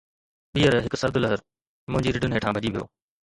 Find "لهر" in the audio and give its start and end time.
1.25-1.43